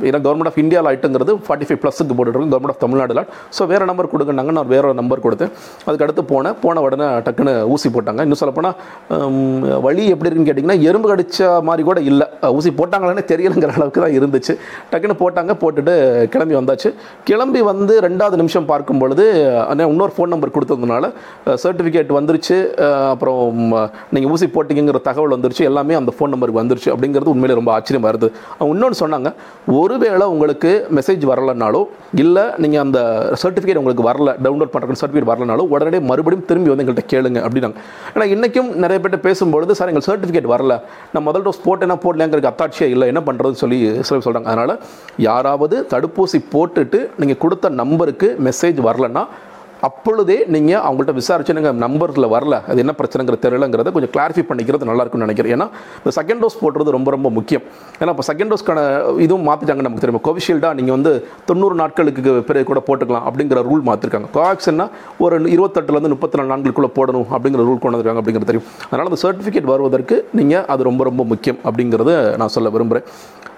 ஏன்னா 0.08 0.20
கவர்மெண்ட் 0.26 0.50
ஆஃப் 0.50 0.60
இந்தியா 0.64 0.80
லாட்டுங்கிறது 0.86 1.32
ஃபார்ட்டி 1.46 1.68
ஃபைவ் 1.68 1.80
ப்ளஸுக்கு 1.82 2.16
போட்டுருக்கோம் 2.18 2.52
government 2.54 2.74
of 2.74 2.82
Tamil Nadu 2.84 3.14
lot 3.18 3.30
so 3.58 3.68
வேறு 3.72 3.88
நம்பர் 3.90 4.10
கொடுங்கன்னாங்க 4.14 4.54
நான் 4.58 4.70
வேறு 4.74 4.94
நம்பர் 5.00 5.24
கொடுத்தேன். 5.26 5.52
அதுக்கு 5.86 6.06
அடுத்து 6.06 6.24
போனேன். 6.32 6.56
போன 6.64 6.82
உடனே 6.86 7.08
டக்குன்னு 7.26 7.54
ஊசி 7.74 7.90
போட்டாங்க. 7.96 8.20
இன்னும் 8.26 8.40
சொல்லப்போனால் 8.42 9.78
வழி 9.86 10.04
எப்படி 10.14 10.28
இருக்குன்னு 10.28 10.50
கேட்டிங்கன்னா 10.50 10.78
எறும்பு 10.90 11.10
கடிச்ச 11.12 11.48
மாதிரி 11.70 11.84
கூட 11.90 12.00
இல்லை. 12.10 12.28
ஊசி 12.58 12.72
போட்டாங்களேன்னு 12.80 13.24
தெரியலங்கிற 13.32 13.72
அளவுக்கு 13.78 14.04
தான் 14.04 14.16
இருந்துச்சு. 14.18 14.54
டக்குன்னு 14.92 15.18
போட்டாங்க 15.22 15.52
போட்டுட்டு 15.62 15.94
கிளம்பி 16.34 16.56
வந்தாச்சு. 16.60 16.90
கிளம்பி 17.30 17.62
வந்து 17.70 17.96
ரெண்டாவது 18.08 18.36
நிமிஷம் 18.42 18.68
பார்க்கும் 18.72 19.00
பொழுது 19.04 19.26
இன்னொரு 19.92 20.12
ஃபோன் 20.16 20.32
நம்பர் 20.34 20.54
கொடுத்ததுனால 20.56 21.04
சர்டிஃபிகேட் 21.62 22.10
வந்துருச்சு. 22.18 22.56
அப்புறம் 23.12 23.58
நீங்கள் 24.14 24.30
ஊசி 24.34 24.46
போட்டிங்கிற 24.56 25.00
தகவல் 25.08 25.34
வந்துருச்சு. 25.36 25.64
எல்லாமே 25.70 25.94
அந்த 26.00 26.12
ஃபோன் 26.16 26.32
நம்பருக்கு 26.34 26.59
வந்துருச்சு 26.60 26.90
அப்படிங்கிறது 26.94 27.32
உண்மையிலே 27.34 27.58
ரொம்ப 27.60 27.72
ஆச்சரியமாக 27.76 28.12
இருந்தது 28.12 28.32
அவங்க 28.58 28.72
இன்னொன்று 28.76 29.00
சொன்னாங்க 29.02 29.32
ஒருவேளை 29.80 30.26
உங்களுக்கு 30.34 30.72
மெசேஜ் 30.98 31.24
வரலைனாலோ 31.32 31.82
இல்லை 32.24 32.44
நீங்கள் 32.64 32.82
அந்த 32.84 32.98
சர்டிஃபிகேட் 33.42 33.80
உங்களுக்கு 33.82 34.06
வரல 34.10 34.30
டவுன்லோட் 34.46 34.72
பண்ணுற 34.74 34.98
சர்டிஃபிகேட் 35.02 35.30
வரலனாலோ 35.32 35.66
உடனே 35.74 36.00
மறுபடியும் 36.10 36.46
திரும்பி 36.50 36.70
வந்து 36.72 36.84
எங்கள்கிட்ட 36.84 37.06
கேளுங்க 37.14 37.38
அப்படின்னாங்க. 37.46 37.76
ஏன்னா 38.14 38.26
இன்றைக்கும் 38.34 38.70
நிறைய 38.84 38.98
பேர்ட்ட 39.02 39.18
பேசும்பொழுது 39.26 39.72
சார் 39.80 39.90
எங்கள் 39.92 40.06
சர்டிஃபிகேட் 40.08 40.48
வரல. 40.54 40.74
நான் 41.12 41.26
முதல் 41.28 41.44
டோஸ் 41.46 41.62
போட்டேன்னா 41.66 41.96
போடலங்கிறதுக்கு 42.04 42.52
அத்தாட்சியே 42.52 42.88
இல்லை 42.94 43.08
என்ன 43.12 43.22
பண்ணுறதுன்னு 43.28 43.62
சொல்லி 43.64 43.78
சில 44.08 44.18
சொல்கிறாங்க 44.26 44.50
அதனால் 44.52 44.74
யாராவது 45.28 45.78
தடுப்பூசி 45.92 46.40
போட்டுட்டு 46.56 47.00
நீங்கள் 47.22 47.40
கொடுத்த 47.44 47.68
நம்பருக்கு 47.82 48.28
மெசேஜ் 48.48 48.80
வரலன்னா 48.88 49.24
அப்பொழுதே 49.88 50.36
நீங்கள் 50.54 50.82
அவங்கள்ட்ட 50.86 51.12
விசாரிச்சு 51.18 51.56
நீங்கள் 51.58 51.78
நம்பரில் 51.84 52.28
வரல. 52.34 52.54
அது 52.70 52.82
என்ன 52.84 52.92
பிரச்சனைங்கிற 53.00 53.36
தெரியலங்கிறத 53.44 53.92
கொஞ்சம் 53.96 54.12
கிளாரிஃபை 54.16 54.44
பண்ணிக்கிறது 54.50 54.88
நல்லா 54.90 55.04
இருக்கும்னு 55.04 55.26
நினைக்கிறேன். 55.26 55.54
ஏன்னா 55.56 55.66
இந்த 56.00 56.12
செகண்ட் 56.18 56.42
டோஸ் 56.44 56.58
போடுறது 56.62 56.94
ரொம்ப 56.96 57.10
ரொம்ப 57.16 57.30
முக்கியம். 57.38 57.64
ஏன்னா 58.00 58.12
இப்போ 58.14 58.26
செகண்ட் 58.30 58.52
டோஸ்க்கான 58.54 58.82
இதுவும் 59.26 59.46
மாற்றிட்டாங்க 59.50 59.84
நமக்கு 59.86 60.04
தெரியும். 60.04 60.24
கோவிஷீல்டாக 60.28 60.78
நீங்கள் 60.80 60.96
வந்து 60.98 61.12
தொண்ணூறு 61.50 61.76
நாட்களுக்கு 61.82 62.34
பிறகு 62.50 62.68
கூட 62.72 62.82
போட்டுக்கலாம் 62.88 63.26
அப்படிங்கிற 63.30 63.62
ரூல் 63.70 63.84
மாற்றிருக்காங்க 63.90 64.30
கோவாக்சின்னா 64.36 64.88
ஒரு 65.24 65.38
இருபத்தெட்டுலேருந்து 65.56 66.14
முப்பத்தி 66.16 66.38
நாலு 66.40 66.52
நாட்களுக்குள்ளே 66.54 66.92
போடணும் 66.98 67.28
அப்படிங்கிற 67.34 67.64
ரூல் 67.70 67.82
கொண்டு 67.82 67.96
வந்திருக்காங்க 67.96 68.22
அப்படிங்கிறது 68.22 68.50
தெரியும். 68.52 68.68
அதனால் 68.90 69.10
அந்த 69.12 69.20
சர்டிஃபிகேட் 69.24 69.70
வருவதற்கு 69.74 70.18
நீங்கள் 70.40 70.64
அது 70.74 70.88
ரொம்ப 70.90 71.04
ரொம்ப 71.10 71.24
முக்கியம் 71.32 71.60
அப்படிங்கிறத 71.68 72.12
நான் 72.42 72.54
சொல்ல 72.56 72.70
விரும்புகிறேன் 72.76 73.06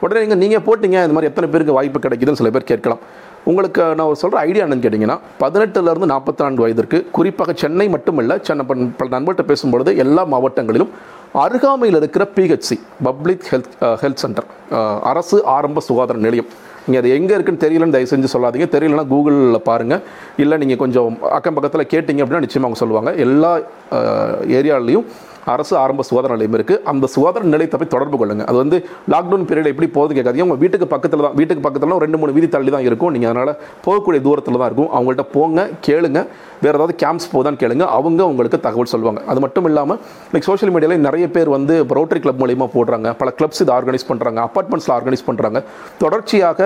உடனே 0.03 0.21
நீங்கள் 0.25 0.43
நீங்கள் 0.45 0.65
போட்டிங்க 0.69 0.99
இந்த 1.07 1.17
மாதிரி 1.17 1.31
எத்தனை 1.33 1.49
பேருக்கு 1.53 1.79
வாய்ப்பு 1.79 1.99
கிடைக்குதுன்னு 2.07 2.41
சில 2.41 2.51
பேர் 2.55 2.71
கேட்கலாம். 2.73 3.03
உங்களுக்கு 3.51 3.83
நான் 3.99 4.09
ஒரு 4.11 4.19
சொல்கிற 4.23 4.41
ஐடியா 4.49 4.65
என்னன்னு 4.65 4.85
கேட்டிங்கன்னா 4.85 5.17
பதினெட்டுலேருந்து 5.43 6.09
நாற்பத்தி 6.13 6.43
நான்கு 6.45 6.65
வயதிற்கு 6.65 6.99
குறிப்பாக 7.17 7.53
சென்னை 7.63 7.87
மட்டுமல்ல 7.95 8.33
சென்னை 8.49 8.65
பல 8.99 9.09
நண்பர்கிட்ட 9.15 9.45
பேசும்பொழுது 9.51 9.93
எல்லா 10.05 10.23
மாவட்டங்களிலும் 10.35 10.93
அருகாமையில் 11.45 11.99
இருக்கிற 12.01 12.25
PHC 12.37 12.77
public 13.09 13.47
health 13.53 13.73
health 14.03 14.23
centre 14.25 14.49
அரசு 15.11 15.37
ஆரம்ப 15.57 15.83
சுகாதார 15.89 16.21
நிலையம். 16.27 16.49
நீங்கள் 16.85 17.03
அது 17.03 17.11
எங்கே 17.17 17.35
இருக்குன்னு 17.37 17.65
தெரியலன்னு 17.65 17.95
தயவு 17.97 18.13
செஞ்சு 18.13 18.29
சொல்லாதீங்க. 18.35 18.67
தெரியலனா 18.77 19.05
கூகுளில் 19.13 19.67
பாருங்கள் 19.71 20.03
இல்லை 20.45 20.57
நீங்கள் 20.63 20.81
கொஞ்சம் 20.85 21.19
அக்கம் 21.37 21.57
பக்கத்தில் 21.59 21.91
கேட்டிங்க 21.93 22.23
அப்படின்னா 22.23 22.45
நிச்சயமாக 22.47 22.69
அவங்க 22.69 22.81
சொல்லுவாங்க. 22.85 23.13
எல்லா 23.27 23.53
ஏரியாலையும் 24.59 25.07
அரசு 25.55 25.75
ஆரம்ப 25.83 26.05
சுகாதார 26.09 26.35
நிலையம் 26.37 26.57
இருக்குது 26.59 26.83
அந்த 26.93 27.07
சுகாதார 27.15 27.43
நிலையத்தை 27.53 27.79
போய் 27.81 27.93
தொடர்பு 27.95 28.17
கொள்ளுங்கள் 28.21 28.49
அது 28.51 28.59
வந்து 28.63 28.79
லாக்டவுன் 29.13 29.47
பீரியட் 29.51 29.71
எப்படி 29.73 29.89
போகுது 29.97 30.17
கேட்காதீங்க. 30.19 30.47
உங்கள் 30.49 30.63
வீட்டுக்கு 30.63 30.89
பக்கத்தில் 30.95 31.25
தான் 31.27 31.37
வீட்டுக்கு 31.41 31.65
பக்கத்தில் 31.67 31.99
ரெண்டு 32.05 32.21
மூணு 32.23 32.37
வீதி 32.39 32.49
தள்ளி 32.57 32.73
தான் 32.77 32.87
இருக்கும். 32.89 33.13
நீங்கள் 33.17 33.31
அதனால் 33.33 33.55
போகக்கூடிய 33.87 34.21
தூரத்தில் 34.29 34.61
தான் 34.63 34.71
இருக்கும். 34.71 34.91
அவங்கள்ட்ட 34.97 35.27
போங்க 35.37 35.69
கேளுங்கள் 35.89 36.29
வேறு 36.65 36.77
ஏதாவது 36.79 36.95
கேம்ப்ஸ் 37.03 37.29
போதான்னு 37.35 37.61
கேளுங்க. 37.63 37.85
அவங்க 37.99 38.23
உங்களுக்கு 38.33 38.59
தகவல் 38.67 38.91
சொல்லுவாங்க. 38.95 39.21
அது 39.31 39.41
மட்டும் 39.45 39.67
இல்லாமல் 39.71 39.99
இன்னைக்கு 40.29 40.49
சோஷியல் 40.51 40.73
மீடியாவில் 40.75 41.05
நிறைய 41.09 41.27
பேர் 41.37 41.51
வந்து 41.57 41.75
ரோட்டரி 41.99 42.21
கிளப் 42.25 42.41
மூலியமாக 42.43 42.71
போடுறாங்க. 42.77 43.09
பல 43.21 43.31
கிளப்ஸ் 43.39 43.63
இதை 43.65 43.73
ஆர்கனைஸ் 43.79 44.09
பண்ணுறாங்க 44.11 44.41
அப்பார்ட்மெண்ட்ஸில் 44.47 44.95
ஆர்கனைஸ் 44.99 45.27
பண்ணுறாங்க 45.29 45.61
தொடர்ச்சியாக 46.03 46.61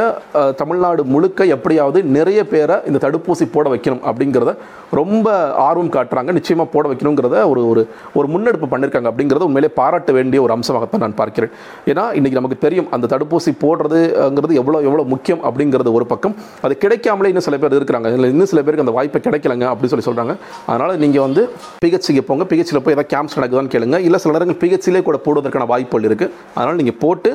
தமிழ்நாடு 0.62 1.04
முழுக்க 1.14 1.46
எப்படியாவது 1.56 1.98
நிறைய 2.16 2.40
பேரை 2.54 2.78
இந்த 2.90 3.00
தடுப்பூசி 3.06 3.46
போட 3.54 3.66
வைக்கணும் 3.74 4.02
அப்படிங்கிறத 4.10 4.54
ரொம்ப 4.98 5.28
ஆர்வம் 5.68 5.92
காட்டுறாங்க. 5.96 6.30
நிச்சயமாக 6.38 6.68
போட 6.74 6.84
வைக்கணுங்கிறத 6.90 7.36
ஒரு 7.52 7.62
ஒரு 7.70 7.82
ஒரு 8.18 8.26
முன்னெடுப்பு 8.34 8.66
பண்ணியிருக்காங்க 8.72 9.08
அப்படிங்கிறத 9.12 9.46
உண்மையிலே 9.48 9.70
பாராட்ட 9.78 10.10
வேண்டிய 10.18 10.40
ஒரு 10.46 10.52
அம்சமாகத்தான் 10.56 11.04
நான் 11.04 11.16
பார்க்கிறேன். 11.20 11.52
ஏன்னா 11.90 12.04
இன்றைக்கி 12.18 12.38
நமக்கு 12.40 12.58
தெரியும் 12.66 12.88
அந்த 12.96 13.08
தடுப்பூசி 13.12 13.52
போடுறதுங்கிறது 13.64 14.60
எவ்வளோ 14.60 14.80
எவ்வளோ 14.88 15.04
முக்கியம் 15.14 15.42
அப்படிங்கிறது 15.48 15.92
ஒரு 15.98 16.06
பக்கம். 16.12 16.34
அது 16.66 16.76
கிடைக்காமலே 16.84 17.30
இன்னும் 17.32 17.46
சில 17.48 17.58
பேர் 17.62 17.78
இருக்கிறாங்க. 17.80 18.10
இல்லை 18.18 18.30
இன்னும் 18.34 18.50
சில 18.52 18.60
பேருக்கு 18.62 18.86
அந்த 18.86 18.96
வாய்ப்பை 18.98 19.20
கிடைக்கலங்க 19.26 19.66
அப்படின்னு 19.86 19.94
சொல்லி 19.94 20.08
சொல்கிறாங்க 20.08 20.34
அதனால் 20.70 21.00
நீங்கள் 21.04 21.24
வந்து 21.26 21.44
பிஹெச்சிக்கு 21.84 22.24
போங்க. 22.30 22.44
பிஹெச்சியில் 22.52 22.82
போய் 22.86 22.96
ஏதாவது 22.96 23.12
கேம்ப்ஸ் 23.14 23.38
நடக்குதான்னு 23.38 23.74
கேளுங்க. 23.76 23.98
இல்லை 24.08 24.20
சில 24.24 24.34
நேரங்கள் 24.36 24.60
பிஹெச்சிலே 24.64 25.02
கூட 25.08 25.18
போடுவதற்கான 25.28 25.68
வாய்ப்புகள் 25.74 26.08
இருக்குது 26.10 26.32
அதனால் 26.56 26.80
நீங்கள் 26.82 27.00
போட்டு 27.04 27.32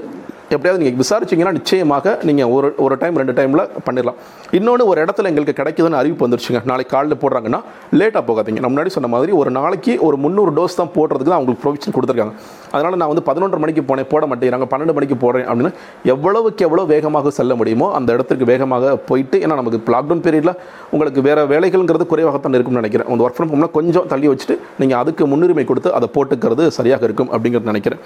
எப்படியாவது 0.55 0.79
நீங்கள் 0.81 1.01
விசாரிச்சிங்கன்னா 1.01 1.51
நிச்சயமாக 1.57 2.13
நீங்கள் 2.27 2.49
ஒரு 2.53 2.67
ஒரு 2.85 2.93
டைம் 3.01 3.17
ரெண்டு 3.19 3.33
டைமில் 3.37 3.61
பண்ணிடலாம். 3.85 4.17
இன்னொன்று 4.57 4.87
ஒரு 4.91 4.99
இடத்துல 5.03 5.29
எங்களுக்கு 5.31 5.53
கிடைக்குதுன்னு 5.59 5.99
அறிவிப்பு 5.99 6.25
வந்துருச்சுங்க. 6.25 6.59
நாளைக்கு 6.71 6.91
காலையில் 6.93 7.19
போடுறாங்கன்னா 7.21 7.59
லேட்டாக 7.99 8.23
போகாதீங்க. 8.29 8.59
நம்ம 8.63 8.73
முன்னாடி 8.73 8.91
சொன்ன 8.95 9.09
மாதிரி 9.13 9.31
ஒரு 9.41 9.51
நாளைக்கு 9.57 9.93
ஒரு 10.07 10.17
முந்நூறு 10.23 10.51
டோஸ் 10.57 10.75
தான் 10.79 10.91
போடுறதுக்கு 10.95 11.31
தான் 11.31 11.39
அவங்களுக்கு 11.39 11.63
ப்ரொவிஷன் 11.65 11.95
கொடுத்துருக்காங்க. 11.97 12.33
அதனால் 12.73 12.97
நான் 13.01 13.11
வந்து 13.11 13.23
பதினொன்று 13.29 13.61
மணிக்கு 13.65 13.83
போனேன் 13.91 14.09
போட 14.13 14.25
மாட்டேங்கிறாங்க 14.31 14.67
பன்னெண்டு 14.73 14.95
மணிக்கு 14.97 15.17
போடுறேன் 15.23 15.47
அப்படின்னு 15.49 15.71
எவ்வளவுக்கு 16.15 16.65
எவ்வளோ 16.67 16.85
வேகமாக 16.93 17.33
செல்ல 17.39 17.55
முடியுமோ 17.61 17.87
அந்த 17.99 18.09
இடத்துக்கு 18.17 18.47
வேகமாக 18.51 18.91
போயிட்டு 19.11 19.39
ஏன்னா 19.45 19.57
நமக்கு 19.61 19.79
லாக்டவுன் 19.95 20.25
பீரியடில் 20.27 20.53
உங்களுக்கு 20.93 21.23
வேறு 21.29 21.47
வேலைகள்ங்கிறது 21.53 22.07
குறைவாக 22.11 22.40
தான் 22.45 22.57
இருக்கும்னு 22.57 22.81
நினைக்கிறேன். 22.81 23.07
அந்த 23.11 23.25
ஒர்க் 23.25 23.37
ஃப்ரம் 23.37 23.51
ஹோம்னா 23.53 23.69
கொஞ்சம் 23.77 24.07
தள்ளி 24.13 24.27
வச்சுட்டு 24.31 24.57
நீங்கள் 24.81 24.99
அதுக்கு 25.01 25.23
முன்னுரிமை 25.31 25.65
கொடுத்து 25.71 25.89
அதை 25.97 26.09
போட்டுக்கிறது 26.15 26.65
சரியாக 26.77 27.05
இருக்கும் 27.09 27.31
அப்படிங்கிறது 27.35 27.71
நினைக்கிறேன். 27.71 28.01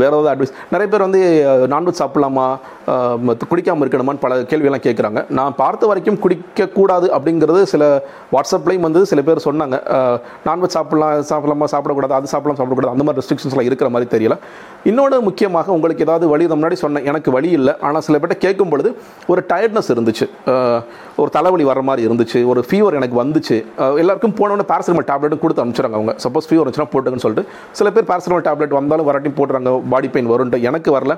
வேறு 0.00 0.14
ஏதாவது 0.16 0.30
அட்வைஸ் 0.32 0.54
நிறைய 0.74 0.88
பேர் 0.92 1.06
வந்து 1.06 1.20
நான்வெஜ் 1.74 2.00
சாப்பிடலாமா? 2.02 2.46
குடிக்காமல் 3.50 3.84
இருக்கணுமான்னு 3.84 4.24
பல 4.24 4.40
கேள்வியெல்லாம் 4.50 4.84
கேட்குறாங்க 4.86 5.20
நான் 5.38 5.56
பார்த்த 5.62 5.90
வரைக்கும் 5.90 6.20
குடிக்கக்கூடாது 6.24 7.06
அப்படிங்கிறது 7.16 7.62
சில 7.72 7.82
வாட்ஸ்அப்லேயும் 8.34 8.86
வந்து 8.88 9.00
சில 9.10 9.22
பேர் 9.28 9.44
சொன்னாங்க. 9.48 9.76
நான்வெஜ் 10.48 10.76
சாப்பிடலாம் 10.76 11.26
சாப்பிடலாமா? 11.32 11.68
சாப்பிடக்கூடாது. 11.74 12.14
அது 12.18 12.32
சாப்பிடலாம் 12.34 12.60
சாப்பிடக்கூடாது. 12.60 12.94
அந்த 12.94 13.04
மாதிரி 13.06 13.22
ரெஸ்ட்ரிக்ஷன்ஸ்லாம் 13.22 13.68
இருக்கிற 13.68 13.90
மாதிரி 13.94 14.10
தெரியல. 14.16 14.36
இன்னொன்று 14.90 15.16
முக்கியமாக 15.28 15.72
உங்களுக்கு 15.76 16.04
ஏதாவது 16.06 16.26
வழி 16.32 16.46
முன்னாடி 16.54 16.76
சொன்னேன். 16.82 17.06
எனக்கு 17.10 17.30
வழி 17.36 17.48
இல்லை. 17.58 17.72
ஆனால் 17.86 18.04
சில 18.06 18.18
பேர்ட்ட 18.18 18.36
கேட்கும் 18.44 18.72
பொழுது 18.72 18.90
ஒரு 19.32 19.40
டயர்ட்னஸ் 19.50 19.90
இருந்துச்சு. 19.94 20.26
ஒரு 21.22 21.30
தலைவலி 21.36 21.64
வர 21.70 21.80
மாதிரி 21.88 22.02
இருந்துச்சு. 22.08 22.40
ஒரு 22.50 22.60
ஃபீவர் 22.68 22.96
எனக்கு 22.98 23.16
வந்துச்சு. 23.22 23.56
எல்லாருக்கும் 24.02 24.34
போனவொடனே 24.40 24.66
பேரசிட்டமல் 24.72 25.06
டேப்லெட்டும் 25.10 25.42
கொடுத்து 25.44 25.62
அனுப்பிச்சிடுறாங்க 25.64 25.98
அவங்க. 25.98 26.12
சப்போஸ் 26.24 26.46
ஃபீவர் 26.48 26.64
வந்துச்சுன்னா 26.64 26.90
போட்டுங்கன்னு 26.94 27.24
சொல்லிட்டு. 27.24 27.44
சில 27.78 27.90
பேர் 27.96 28.06
பேரசிட்டமால் 28.10 28.44
டேப்லெட் 28.48 28.74
வந்தாலும் 28.78 29.06
வராட்டி 29.08 29.30
போடுறாங்க 29.40 29.72
பாடி 29.92 30.08
பெயின் 30.14 30.30
வரும்ட்டு 30.32 30.60
எனக்கு 30.68 30.90
வரல. 30.96 31.14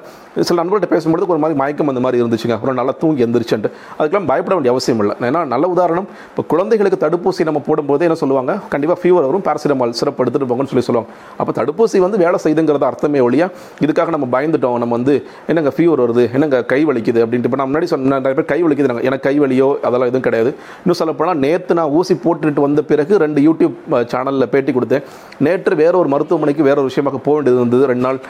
சில 0.48 0.56
நண்பர்கள்ட்ட 0.60 0.90
பேசும்போது 0.94 1.28
ஒரு 1.34 1.42
மாதிரி 1.44 1.58
மயக்கம் 1.62 1.90
அந்த 1.92 2.02
மாதிரி 2.06 2.18
இருந்துச்சுங்க. 2.22 2.56
அப்புறம் 2.58 2.76
நல்லா 2.80 2.94
தூங்கி 3.02 3.24
எந்திரிச்சுன்ட்டு. 3.26 3.70
அதுக்கெல்லாம் 3.98 4.28
பயப்பட 4.32 4.54
வேண்டிய 4.56 4.72
அவசியம் 4.74 5.00
இல்லை. 5.04 5.16
ஏன்னா 5.28 5.42
நல்ல 5.54 5.68
உதாரணம். 5.74 6.08
இப்போ 6.30 6.44
குழந்தைகளுக்கு 6.54 7.00
தடுப்பூசி 7.04 7.48
நம்ம 7.50 7.62
போடும்போது 7.68 8.04
என்ன 8.08 8.18
சொல்லுவாங்க? 8.22 8.54
கண்டிப்பாக 8.74 8.98
ஃபீவர் 9.02 9.26
வரும் 9.30 9.44
பேரசிட்டமால் 9.48 9.96
சிறப்பு 10.00 10.22
எடுத்துட்டு 10.24 10.48
போங்கன்னு 10.52 10.72
சொல்லி 10.72 10.86
சொல்லுவாங்க. 10.88 11.10
அப்போ 11.40 11.54
தடுப்பூசி 11.60 11.98
வந்து 12.06 12.20
வேலை 12.24 12.40
செய்துங்கிறது 12.46 12.88
அர்த்தமே 12.90 13.22
ஒழியா 13.28 13.48
இதுக்காக 13.84 14.10
நம்ம 14.16 14.28
பயந்துட்டோம். 14.36 14.78
நம்ம 14.84 14.92
வந்து 14.98 15.16
என்னங்க 15.50 15.72
ஃபீவர் 15.76 16.02
வருது? 16.04 16.24
என்னங்க 16.36 16.58
கை 16.72 16.80
வலிக்குது? 16.90 17.20
அப்படின்ட்டு 17.24 17.50
இப்போ 17.50 17.60
நான் 17.62 17.70
முன்னாடி 17.72 17.88
சொன்ன 17.92 18.20
நிறைய 18.24 18.36
பேர் 18.38 18.50
கை 18.52 18.60
வலிக்குது 18.66 18.88
எனக்கு 19.08 19.26
கை 19.28 19.36
வலியோ 19.44 19.68
அதெல்லாம் 19.88 20.10
எதுவும் 20.10 20.26
கிடையாது. 20.28 20.52
இன்னும் 20.82 20.98
சொல்லப்போனால் 21.02 21.40
நேற்று 21.46 21.78
நான் 21.80 21.92
ஊசி 21.98 22.14
போட்டு 22.26 22.39
போட்டுட்டு 22.40 22.66
வந்த 22.66 22.82
பிறகு 22.90 23.12
ரெண்டு 23.24 23.40
யூடியூப் 23.46 23.76
சேனலில் 24.12 24.50
பேட்டி 24.54 24.72
கொடுத்தேன். 24.78 25.04
நேற்று 25.46 25.76
வேற 25.82 25.94
ஒரு 26.02 26.08
மருத்துவமனைக்கு 26.14 26.66
வேற 26.68 26.76
ஒரு 26.82 26.90
விஷயமாக 26.90 27.20
போக 27.26 27.34
வேண்டியது 27.36 27.60
இருந்தது. 27.62 27.84
ரெண்டு 27.92 28.06
நாள் 28.06 28.20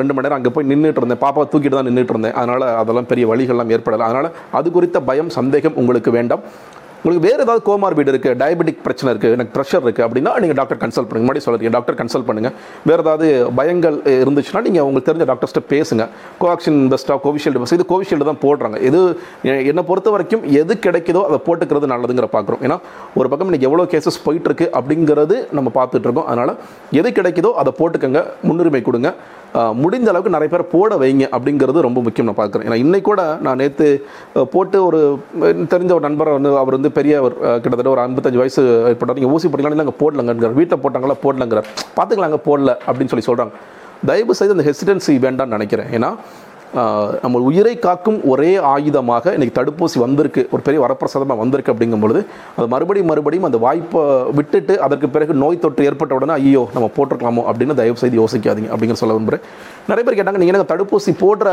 ரெண்டு 0.00 0.14
மணி 0.14 0.26
நேரம் 0.26 0.38
அங்கே 0.40 0.52
போய் 0.56 0.68
நின்றுட்டு 0.72 1.02
இருந்தேன். 1.02 1.22
பாப்பா 1.24 1.46
தூக்கிட்டு 1.54 1.78
தான் 1.78 1.90
நின்றுட்டு 1.90 2.14
இருந்தேன். 2.16 2.36
அதனால் 2.42 2.66
அதெல்லாம் 2.82 3.10
பெரிய 3.12 3.26
வழிகள்லாம் 3.32 3.72
ஏற்படலை. 3.76 4.06
அதனால் 4.10 4.30
அது 4.60 4.70
குறித்த 4.76 5.00
பயம் 5.10 5.32
சந்தேகம் 5.38 5.78
உங்களுக்கு 5.82 6.12
வேண்டாம். 6.18 6.44
உங்களுக்கு 7.02 7.24
வேறு 7.26 7.40
ஏதாவது 7.44 7.62
கோமார்பிட் 7.66 8.10
இருக்குது 8.10 8.36
டயபெட்டிக் 8.40 8.82
பிரச்சனை 8.84 9.08
இருக்குது 9.12 9.34
எனக்கு 9.36 9.52
ப்ரெஷர் 9.54 9.82
இருக்குது 9.84 10.04
அப்படின்னா 10.06 10.32
நீங்கள் 10.42 10.58
டாக்டர் 10.58 10.78
கன்சல்ட் 10.82 11.08
பண்ணுங்க. 11.08 11.26
முன்னாடி 11.26 11.42
சொல்லுறீங்க 11.46 11.72
டாக்டர் 11.76 11.96
கன்சல்ட் 12.00 12.26
பண்ணுங்கள் 12.28 12.54
வேறு 12.88 13.02
ஏதாவது 13.04 13.28
பயங்கள் 13.58 13.96
இருந்துச்சுன்னா 14.24 14.62
நீங்கள் 14.66 14.86
உங்களுக்கு 14.88 15.08
தெரிஞ்ச 15.10 15.26
டாக்டர்ஸ்ட்ட 15.30 15.62
பேசுங்க. 15.72 16.06
கோவாக்சின் 16.42 16.78
பெஸ்ட்டாக 16.92 17.18
கோவிஷீல்டு 17.26 17.62
பெஸ்ட் 17.62 17.76
இது 17.78 17.86
கோவிஷீல்டு 17.92 18.28
தான் 18.30 18.40
போடுறாங்க. 18.44 18.78
எது 18.90 19.00
என்னை 19.72 19.84
பொறுத்த 19.90 20.14
வரைக்கும் 20.16 20.46
எது 20.62 20.76
கிடைக்குதோ 20.86 21.24
அதை 21.30 21.40
போட்டுக்கிறது 21.48 21.92
நல்லதுங்கிற 21.94 22.28
பார்க்குறோம். 22.36 22.62
ஏன்னா 22.68 22.78
ஒரு 23.20 23.28
பக்கம் 23.32 23.50
இன்னைக்கு 23.50 23.70
எவ்வளோ 23.70 23.88
கேசஸ் 23.94 24.22
போயிட்டுருக்கு 24.28 24.68
அப்படிங்கிறது 24.80 25.38
நம்ம 25.58 25.72
பார்த்துட்ருக்கோம் 25.80 26.28
அதனால் 26.32 26.54
எது 27.00 27.10
கிடைக்குதோ 27.20 27.52
அதை 27.62 27.72
போட்டுக்கங்க 27.82 28.22
முன்னுரிமை 28.48 28.82
கொடுங்க. 28.90 29.10
முடிந்த 29.82 30.10
அளவுக்கு 30.10 30.34
நிறைய 30.34 30.50
பேர் 30.52 30.70
போட 30.74 30.96
வைங்க 31.02 31.24
அப்படிங்கிறது 31.36 31.86
ரொம்ப 31.86 32.00
முக்கியம் 32.06 32.28
நான் 32.28 32.40
பார்க்குறேன். 32.40 32.66
ஏன்னா 32.68 32.78
இன்றைக்கூட 32.84 33.10
கூட 33.12 33.22
நான் 33.46 33.60
நேற்று 33.62 33.86
போட்டு 34.52 34.78
ஒரு 34.84 35.00
தெரிஞ்ச 35.72 35.90
ஒரு 35.96 36.04
நண்பர் 36.06 36.36
வந்து 36.36 36.50
அவர் 36.60 36.76
வந்து 36.78 36.90
பெரிய 36.98 37.14
ஒரு, 37.26 37.34
கிட்டத்தட்ட 37.62 37.90
ஒரு 37.94 38.02
ஐம்பத்தஞ்சு 38.06 38.40
வயசு 38.42 38.62
ஏற்பட்டார். 38.90 39.18
நீங்கள் 39.18 39.34
ஊசி 39.34 39.48
போட்டீங்களா? 39.48 39.80
நாங்கள் 39.82 39.98
போடலங்கிறார். 40.02 40.58
வீட்டில் 40.60 40.82
போட்டாங்களா? 40.84 41.16
போடலங்கிறார். 41.24 41.68
பார்த்துக்கலாங்க 41.98 42.38
போடல 42.48 42.76
அப்படின்னு 42.86 43.12
சொல்லி 43.14 43.28
சொல்கிறாங்க 43.30 43.54
தயவு 44.10 44.34
செய்து 44.38 44.56
அந்த 44.56 44.66
ஹெசிடென்சி 44.68 45.12
வேண்டாம்னு 45.24 45.56
நினைக்கிறேன். 45.56 45.90
ஏன்னா 45.96 46.10
நம்ம 47.22 47.40
உயிரை 47.48 47.72
காக்கும் 47.86 48.18
ஒரே 48.32 48.50
ஆயுதமாக 48.72 49.32
இன்றைக்கி 49.36 49.54
தடுப்பூசி 49.58 49.98
வந்திருக்கு. 50.04 50.42
ஒரு 50.54 50.62
பெரிய 50.66 50.80
வரப்பிரசாதமாக 50.84 51.38
வந்திருக்கு 51.42 51.72
அப்படிங்கும் 51.72 52.04
பொழுது 52.04 52.20
அது 52.56 52.66
மறுபடியும் 52.74 53.10
மறுபடியும் 53.10 53.46
அந்த 53.48 53.58
வாய்ப்பை 53.64 54.02
விட்டுட்டு 54.38 54.74
அதற்கு 54.86 55.08
பிறகு 55.16 55.34
நோய் 55.42 55.60
தொற்று 55.64 55.86
ஏற்பட்ட 55.88 56.18
உடனே 56.18 56.34
ஐயோ 56.42 56.62
நம்ம 56.76 56.88
போட்டிருக்கலாமோ 56.96 57.44
அப்படின்னு 57.50 57.76
தயவு 57.80 58.00
செய்து 58.02 58.18
யோசிக்காதீங்க 58.20 58.70
அப்படிங்கிற 58.74 59.00
சொல்ல 59.02 59.16
விரும்புகிறேன் 59.16 59.44
நிறைய 59.90 60.04
பேர் 60.06 60.18
கேட்டாங்க 60.20 60.40
நீங்கள் 60.42 60.56
எனக்கு 60.56 60.72
தடுப்பூசி 60.72 61.14
போடுற 61.24 61.50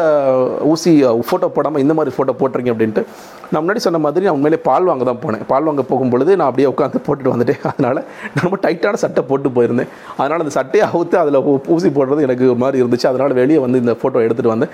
ஊசி 0.72 0.94
ஃபோட்டோ 1.30 1.50
போடாமல் 1.58 1.84
இந்த 1.86 1.94
மாதிரி 2.00 2.14
ஃபோட்டோ 2.18 2.36
போட்டுறீங்க 2.42 2.72
அப்படின்ட்டு. 2.76 3.04
நான் 3.52 3.62
முன்னாடி 3.64 3.84
சொன்ன 3.88 4.02
மாதிரி 4.06 4.26
நான் 4.28 4.38
உண்மையிலே 4.40 4.62
பால் 4.70 4.90
வாங்க 4.92 5.04
தான் 5.12 5.22
போனேன். 5.26 5.44
பால் 5.52 5.68
வாங்க 5.70 5.84
போகும்பொழுது 5.92 6.32
நான் 6.40 6.50
அப்படியே 6.50 6.68
உட்காந்து 6.74 7.04
போட்டுட்டு 7.08 7.34
வந்துட்டேன். 7.34 7.62
அதனால் 7.72 8.02
நான் 8.34 8.46
ரொம்ப 8.48 8.60
டைட்டான 8.66 9.00
சட்டை 9.04 9.22
போட்டு 9.30 9.50
போயிருந்தேன். 9.56 9.90
அதனால் 10.20 10.44
அந்த 10.46 10.54
சட்டையை 10.60 10.86
அவுத்து 10.92 11.16
அதில் 11.24 11.40
ஊசி 11.76 11.90
போடுறது 12.00 12.26
எனக்கு 12.28 12.48
மாதிரி 12.64 12.78
இருந்துச்சு. 12.84 13.08
அதனால் 13.12 13.38
வெளியே 13.42 13.62
வந்து 13.68 13.84
இந்த 13.84 13.96
ஃபோட்டோ 14.02 14.26
எடுத்துகிட்டு 14.26 14.56
வந்தேன். 14.56 14.74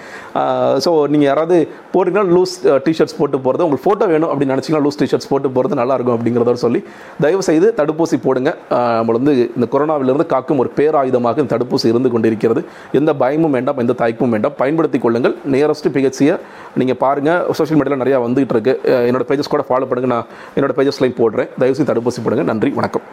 ஸோ 0.86 0.92
நீங்கள் 1.14 1.30
யாராவது 1.30 1.58
போட்டிங்கன்னா 1.94 2.26
லூஸ் 2.36 2.56
டிஷர்ட்ஸ் 2.86 3.18
போட்டு 3.20 3.38
போகிறது 3.46 3.66
உங்களுக்கு 3.66 3.86
ஃபோட்டோ 3.88 4.08
வேணும் 4.14 4.30
அப்படின்னு 4.32 4.56
நினச்சிங்கன்னா 4.56 4.84
லூஸ் 4.86 5.00
டிஷர்ட்ஸ் 5.02 5.30
போட்டு 5.32 5.54
போகிறது 5.58 5.80
நல்லா 5.82 5.98
இருக்கும் 5.98 6.16
அப்படிங்கிறத 6.18 6.56
சொல்லி 6.66 6.82
தயவு 7.26 7.44
செய்து 7.50 7.68
தடுப்பூசி 7.80 8.20
போடுங்க. 8.28 8.54
நம்மள 9.00 9.16
வந்து 9.22 9.36
இந்த 9.58 9.70
கொரோனாவிலிருந்து 9.76 10.28
காக்கும் 10.36 10.62
ஒரு 10.66 10.72
பேராயுதமாக 10.80 11.44
இந்த 11.44 11.52
தடுப்பூசி 11.56 11.88
இருந்து 11.94 12.12
கொண்டிருக்கிறது. 12.16 12.64
எந்த 13.02 13.14
பயமும் 13.24 13.56
வேண்டாம் 13.58 13.84
எந்த 13.86 13.96
தயக்கமும் 14.04 14.36
வேண்டாம். 14.38 14.58
பயன்படுத்திக் 14.62 15.06
கொள்ளுங்கள். 15.08 15.36
நியரஸ்ட் 15.56 15.92
பிஹெச்சியை 15.98 16.38
நீங்கள் 16.82 17.00
பாருங்கள் 17.06 17.42
சோஷியல் 17.60 17.80
மீடியாவில் 17.82 18.04
நிறையா 18.06 18.20
வந்துகிட்டு 18.28 18.56
இருக்கு. 18.58 18.76
என்னோடய 19.10 19.16
என்னோட 19.16 19.32
பேஜஸ் 19.32 19.54
கூட 19.54 19.64
ஃபாலோ 19.70 19.88
பண்ணுங்க. 19.90 20.10
நான் 20.16 20.28
என்னோட 20.58 20.76
பேஜஸ்லையும் 20.80 21.20
போடுறேன். 21.22 21.50
தயவு 21.62 21.78
செய்து 21.80 21.92
தடுப்பூசி 21.94 22.22
போடுங்க. 22.28 22.46
நன்றி 22.52 22.72
வணக்கம். 22.82 23.08